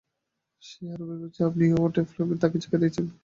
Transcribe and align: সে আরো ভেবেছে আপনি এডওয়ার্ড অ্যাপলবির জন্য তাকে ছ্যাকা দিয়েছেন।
সে 0.61 0.81
আরো 0.93 1.03
ভেবেছে 1.09 1.39
আপনি 1.49 1.63
এডওয়ার্ড 1.65 1.95
অ্যাপলবির 1.95 2.17
জন্য 2.19 2.41
তাকে 2.43 2.57
ছ্যাকা 2.61 2.77
দিয়েছেন। 2.81 3.05